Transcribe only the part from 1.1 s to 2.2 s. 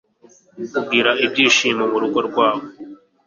ibyishimo mu rugo